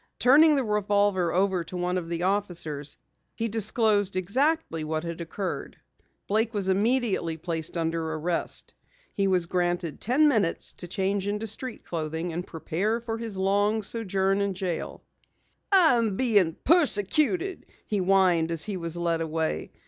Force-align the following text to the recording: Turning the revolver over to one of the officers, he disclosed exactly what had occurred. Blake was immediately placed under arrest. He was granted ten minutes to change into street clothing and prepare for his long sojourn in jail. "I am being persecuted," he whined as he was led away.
Turning 0.17 0.55
the 0.55 0.63
revolver 0.63 1.31
over 1.31 1.63
to 1.63 1.77
one 1.77 1.95
of 1.95 2.09
the 2.09 2.23
officers, 2.23 2.97
he 3.35 3.47
disclosed 3.47 4.15
exactly 4.15 4.83
what 4.83 5.03
had 5.03 5.21
occurred. 5.21 5.77
Blake 6.25 6.55
was 6.55 6.69
immediately 6.69 7.37
placed 7.37 7.77
under 7.77 8.13
arrest. 8.15 8.73
He 9.13 9.27
was 9.27 9.45
granted 9.45 10.01
ten 10.01 10.27
minutes 10.27 10.73
to 10.77 10.87
change 10.87 11.27
into 11.27 11.45
street 11.45 11.83
clothing 11.83 12.33
and 12.33 12.47
prepare 12.47 12.99
for 12.99 13.19
his 13.19 13.37
long 13.37 13.83
sojourn 13.83 14.41
in 14.41 14.55
jail. 14.55 15.03
"I 15.71 15.95
am 15.97 16.17
being 16.17 16.55
persecuted," 16.63 17.67
he 17.85 17.99
whined 17.99 18.49
as 18.49 18.63
he 18.63 18.77
was 18.77 18.97
led 18.97 19.21
away. 19.21 19.69